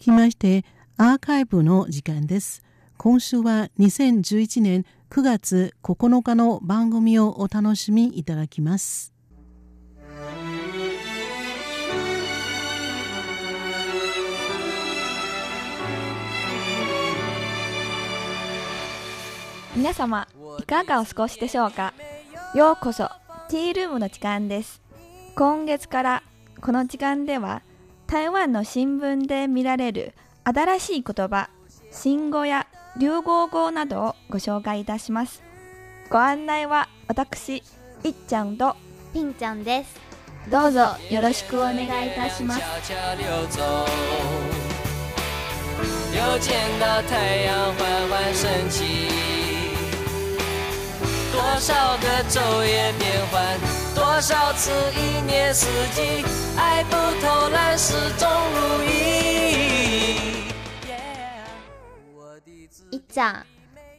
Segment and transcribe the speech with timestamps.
[0.00, 0.64] きまして
[0.96, 2.62] アーカイブの時間です。
[2.96, 9.12] 今週は2011年9月9日の番組をお楽しみいただきます。
[19.76, 20.26] 皆様
[20.58, 21.92] いかがお過ごしでしょうか？
[22.54, 23.08] ようこそ
[23.48, 24.82] ティールームの時間です
[25.36, 26.22] 今月から
[26.60, 27.62] この時間では
[28.10, 31.48] 台湾の新聞で見られる新しい言葉、
[31.92, 32.66] 新語や
[32.98, 35.44] 流行語などをご紹介いたします。
[36.10, 37.62] ご案内は私、
[38.02, 38.74] いっちゃんと
[39.14, 40.00] ピンちゃんです。
[40.50, 42.60] どうぞよろしくお願いいたします。
[46.12, 47.14] 又见到太
[47.46, 49.08] 阳缓缓升起。
[51.32, 53.79] 多少个昼夜变换，
[54.12, 56.24] 多少次一年四季，
[56.58, 58.90] 爱不偷懒，始终如一。
[62.90, 63.46] いっちゃん、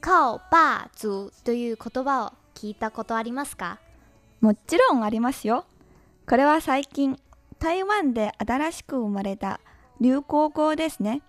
[0.00, 3.78] 顔バーズという言葉を聞いたことありますか？
[4.40, 5.66] もちろんありますよ。
[6.26, 7.20] これは最近、
[7.58, 9.60] 台湾で新しく生まれた
[10.00, 11.20] 流行語ですね。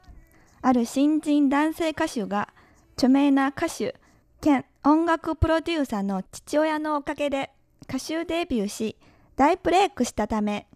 [0.62, 2.48] ある新人男性歌手が
[2.94, 3.96] 著名な歌手
[4.40, 7.52] 兼音楽プロデューサーの父親のおかげで
[7.84, 8.96] 歌手デビューし
[9.36, 10.68] 大ブレイクしたため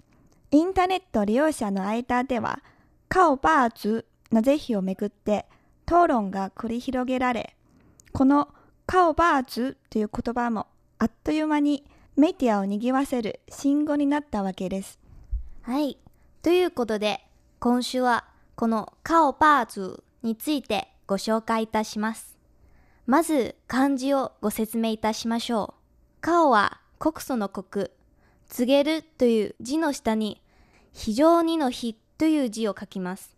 [0.51, 2.59] インターネット利用者の間では
[3.09, 5.45] カオバーズの是非をめぐって
[5.85, 7.55] 討論が繰り広げられ
[8.11, 8.49] この
[8.85, 10.67] カオバーズという言葉も
[10.99, 11.83] あっという間に
[12.15, 14.99] メディアを賑わせる信号になったわけです。
[15.63, 15.97] はい。
[16.43, 17.25] ということで
[17.59, 22.37] 今週はこのカオバーズについてご紹介いたします。
[23.07, 26.21] まず漢字をご説明いたしましょう。
[26.21, 27.91] 顔は告訴の告、
[28.47, 30.41] 告げるという字の下に
[30.93, 33.35] 非常にの日という字を書きます。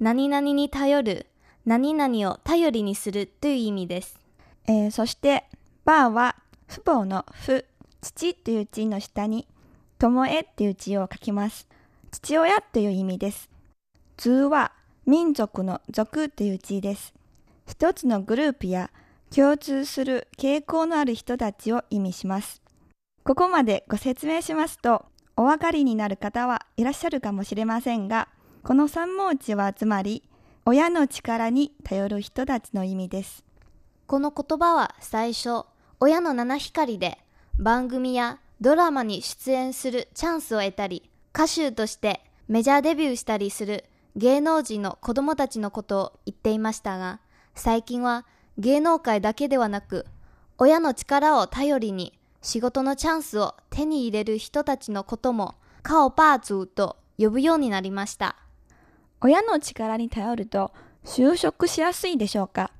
[0.00, 1.26] 何々に頼る、
[1.66, 4.18] 何々を頼りにするという意味です。
[4.66, 5.44] えー、そして、
[5.84, 6.36] バーは
[6.68, 7.66] 父母の父、
[8.00, 9.46] 父という字の下に、
[9.98, 11.68] 友えという字を書きます。
[12.10, 13.50] 父親という意味です。
[14.16, 14.72] 図は
[15.04, 17.12] 民族の族という字です。
[17.66, 18.90] 一つのグループや
[19.28, 22.62] 共通する傾向のある人たちを意味します。
[23.26, 25.04] ここまでご説明しますと、
[25.36, 28.28] お分かりになる方はいらっしゃるかもしれませんが、
[28.62, 30.22] この三文字はつまり、
[30.64, 33.44] 親の力に頼る人たちの意味です。
[34.06, 35.64] この言葉は最初、
[35.98, 37.18] 親の七光で
[37.58, 47.18] 番組やドラマに出演するチャンスを得たり、歌手としてメジャーデビューしたりする芸能人の子供たちのことを言っていましたが、
[47.56, 48.24] 最近は
[48.56, 50.06] 芸能界だけではなく、
[50.58, 52.15] 親の力を頼りに
[52.46, 58.36] 仕事のチャンスを手に入れる人たちのこともカオパーツーと呼ぶようになりました。
[59.20, 60.70] 親の力に頼ると
[61.04, 62.70] 就職しやすいでしょうか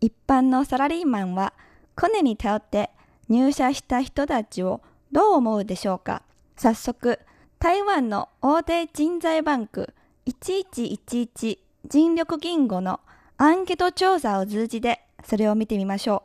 [0.00, 1.52] 一般のサラリーマンは
[1.96, 2.88] コネに頼って
[3.28, 4.80] 入社した人たちを
[5.12, 6.22] どう思うでしょうか
[6.56, 7.18] 早速、
[7.58, 9.92] 台湾の大手人材バンク
[10.24, 11.58] 1111
[11.92, 13.00] 人力銀行の
[13.36, 16.22] アンケート調査を通じてそれを見てみましょ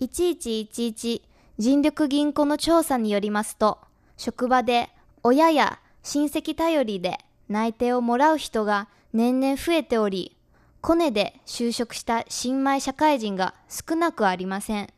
[0.00, 0.04] う。
[0.04, 1.29] 1111
[1.60, 3.76] 人力銀行の調査によりますと、
[4.16, 4.88] 職場で
[5.22, 7.18] 親や親戚頼りで
[7.50, 10.38] 内定をもらう人が年々増えており、
[10.80, 14.88] コネで就職した新米社会人が少なくありません。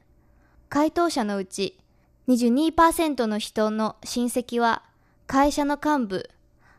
[0.68, 1.80] 回答者のうち
[2.28, 4.84] 22%の人の親戚は
[5.26, 6.30] 会社の幹部、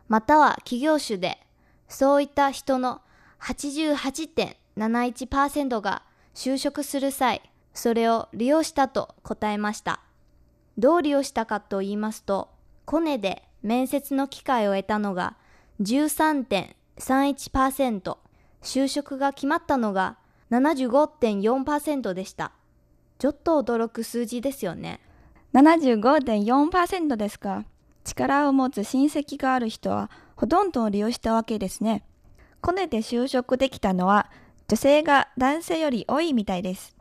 [0.08, 1.38] または企業種で、
[1.90, 3.02] そういった人の
[3.42, 7.42] 88.71%が就職する際、
[7.74, 10.00] それを利用したと答えました。
[10.78, 12.50] どう利用したかと言いますと、
[12.86, 15.36] コネで面接の機会を得たのが
[15.82, 18.16] 13.31%、
[18.62, 20.16] 就職が決まったのが
[20.50, 22.52] 75.4%でした。
[23.18, 25.00] ちょっと驚く数字ですよね。
[25.52, 27.64] 75.4%ですか？
[28.04, 32.04] 力を持つ親戚がある人はほとんどを利用したわけですね。
[32.60, 34.30] コネで就職できたのは
[34.68, 36.93] 女性が男性より多いみたいです。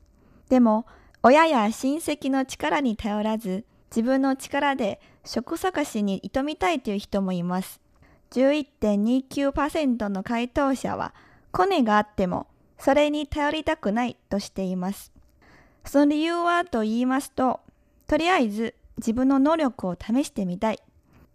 [0.54, 0.86] でも、
[1.24, 7.82] 親や親戚の力に頼らず、自分の力で職探しに挑みたいという人もいます。
[8.30, 11.16] 11.29%の回答者は、
[11.52, 12.46] コネがあっても、
[12.78, 15.12] それに頼りたくないとしています。
[15.86, 17.60] その理由はと言いますと、
[18.06, 20.80] とりあえず自分の能力を試してみたい。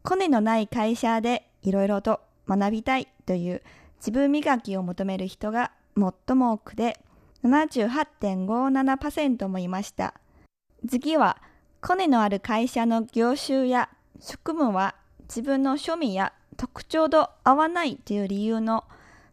[0.05, 3.63] コネのない会社でいろいろと学びたいという
[3.99, 7.01] 自分磨きを求める人が最も多くで
[7.45, 10.15] 78.57%もいました。
[10.89, 11.39] 次は、
[11.81, 13.89] コネのある会社の業種や
[14.21, 14.95] 職務は
[15.29, 18.85] 自分の趣味や特徴と合わないという理由の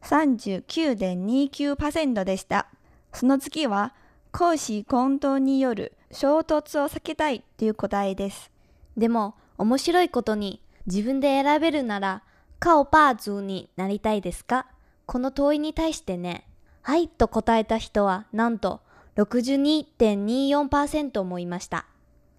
[0.04, 2.68] 39.29%でした。
[3.13, 3.94] その次は、
[4.31, 8.51] 公私混同による衝突を避けたいという答えです。
[8.98, 12.22] でも、面白いことに、自分で選べるなら、
[12.60, 14.68] カオパーズになりたいですか？
[15.06, 16.48] この問いに対してね、
[16.88, 18.80] はいと答えた人は、なんと
[19.16, 21.88] 62.24%もいました。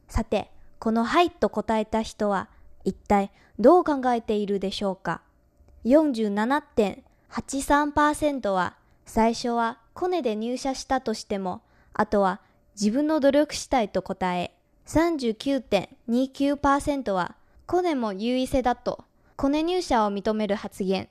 [0.06, 2.48] さて、このはいと答えた人は、
[2.84, 5.22] 一体どう考えているでしょうか
[5.84, 11.62] ？47.83%は最初はコネで入社したとしても、
[11.92, 12.40] あとは
[12.80, 14.52] 自分の努力したいと答え、
[14.86, 17.34] 39.29%は
[17.66, 19.04] コネも優位性だと
[19.34, 21.08] コネ入社を認める発言。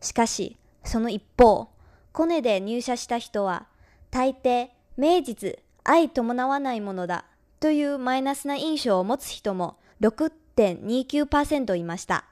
[0.00, 1.68] しかし、その一方、
[2.14, 3.66] コネで入社した人は
[4.12, 7.24] 大抵名実相伴わないものだ
[7.58, 12.24] というマイナスな印象を持つ人も6.29%いました。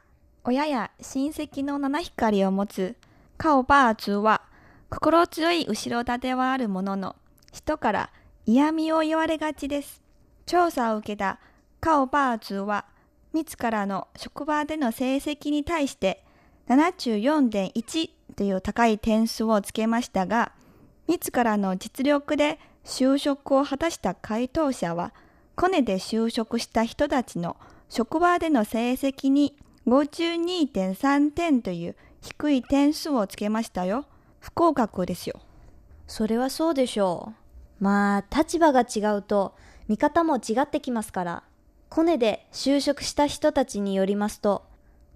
[0.44, 2.96] 親や親戚の七光を持つ
[3.36, 4.42] カオバーツは
[4.88, 7.16] 心強い後ろ盾はあるものの
[7.52, 8.10] 人から
[8.46, 10.00] 嫌味を言われがちです。
[10.46, 11.40] 調査を受けた
[11.80, 12.84] カオバーツは
[13.32, 16.24] 自らの職場での成績に対して
[16.68, 20.52] 74.1という高い点数をつけましたが
[21.08, 25.12] 自らの実力で就職を果たした回答者は
[25.54, 27.56] コネで就職した人たちの
[27.88, 29.56] 職場での成績に
[29.86, 34.06] 52.3点という低い点数をつけましたよ。
[34.38, 35.40] 不合格ですよ。
[36.06, 37.32] それはそうでしょ
[37.80, 37.84] う。
[37.84, 39.54] まあ、立場が違うと
[39.88, 41.42] 見方も違ってきますから。
[41.88, 44.64] コネで就職した人たちによりますと、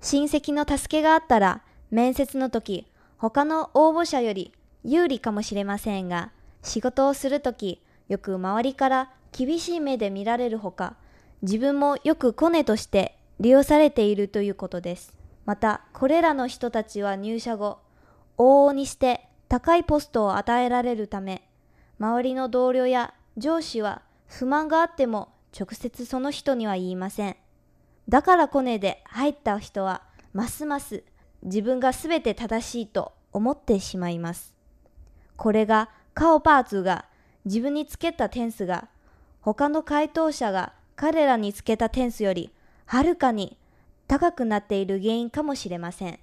[0.02, 2.86] 親戚の助けがあったら面接の時、
[3.18, 4.52] 他の応募者より
[4.84, 6.32] 有利かもしれませんが、
[6.62, 10.96] 仕事をするとき、よく周りから厳しい目で見られるほか、
[11.42, 15.14] 自分もよくコネとして利用されているということです。
[15.44, 17.78] また、これらの人たちは入社後、
[18.38, 21.48] 往々にして高いポストを与えられるため、
[21.98, 27.36] 周りの同僚や上司は不満があっても直接その人には言いません。
[28.08, 30.02] だからコネで入った人は、
[30.32, 31.02] ますます
[31.42, 34.54] 自分が全て正しいと思ってしまいます。
[35.36, 37.06] これがカオパーツが
[37.44, 38.88] 自分につけた点数が
[39.40, 42.50] 他の回答者が彼らにつけた点数より
[42.86, 43.56] はるかに
[44.08, 46.18] 高くなっている原因かもしれません。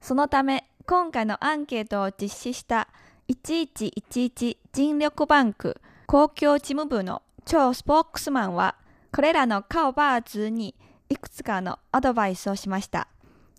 [0.00, 2.88] そのため、今回のアンケートを実施した
[3.28, 8.76] 1111人力バンク公共事務部の超スポークスマンは、
[9.12, 10.74] これらのカオバーズに
[11.08, 13.08] いくつかのアドバイスをしました。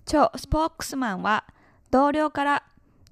[0.08, 1.44] 超スポークスマンは、
[1.92, 2.64] 同僚から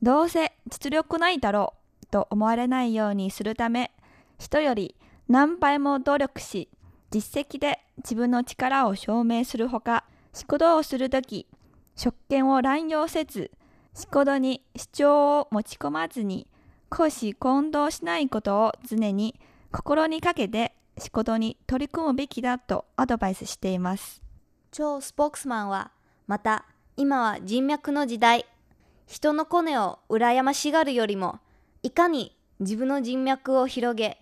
[0.02, 3.92] どうせ実力ないだろうと思われないようにするため、
[4.40, 4.96] 人より
[5.28, 6.70] 何倍も努力し、
[7.12, 11.48] 実績で自分の力を証明するほか、仕事をするとき、
[11.98, 13.52] 職権を乱用せず、
[13.94, 16.48] 仕事に主張を持ち込まずに、
[16.90, 19.38] 公私混同しないことを常に
[19.74, 24.22] 心にかけて仕事に取り組むべきだとアドバイスしています。
[24.72, 25.92] 超スポークスマンは、
[26.28, 26.66] また、
[26.98, 28.46] 今は人脈の時代。
[29.06, 31.40] 人のコネを羨ましがるよりも、
[31.84, 34.18] いかに自分の人脈を広げ、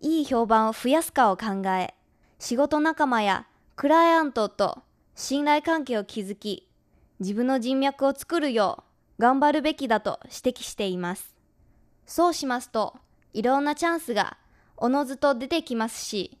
[0.00, 1.94] いい評判を増やすかを考え、
[2.38, 4.82] 仕事仲間やクライアントと
[5.16, 6.68] 信頼関係を築き、
[7.18, 8.84] 自分の人脈を作るよ
[9.18, 11.34] う頑張るべきだと指摘しています。
[12.06, 12.94] そうしますと、
[13.34, 14.36] いろんなチャンスが
[14.76, 16.38] おのずと出てきますし、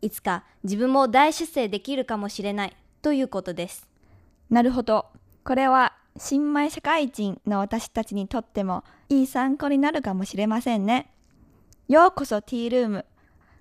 [0.00, 3.88] いつか自分も大出世できるかもしれないということです。
[4.48, 5.06] なるほど。
[5.44, 11.10] これは新米社会人の私たちにとってもいい参考になるかもしれませんね。
[11.86, 13.04] ようこそティールーム。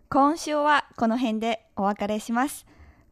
[0.08, 2.66] 今週はこの辺でお別れします。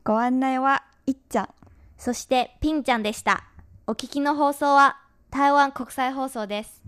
[0.05, 1.49] ご案内はいっちゃん。
[1.97, 3.43] そしてピンちゃんでした。
[3.87, 4.97] お聞きの放送は
[5.31, 6.81] 台湾国際放送です。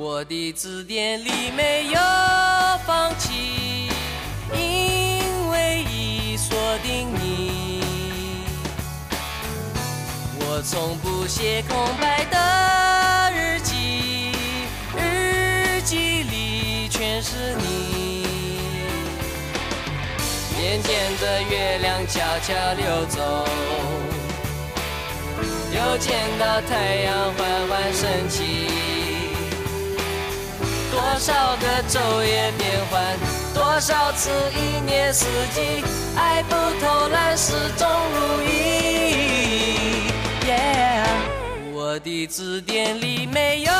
[0.00, 1.98] 我的字典里没有
[2.86, 3.88] 放弃，
[4.54, 7.82] 因为已锁定你。
[10.38, 14.30] 我从不写空白的日记，
[14.96, 18.24] 日记里全是你。
[20.60, 23.48] 眼见着月亮悄悄溜走，
[25.74, 28.97] 又见到太阳缓缓升起。
[30.98, 33.16] 多少个昼夜变换，
[33.54, 35.84] 多少次一年四季，
[36.16, 40.08] 爱不偷懒，始终如一。
[40.48, 41.04] 耶
[41.72, 43.78] 我的字典里没有。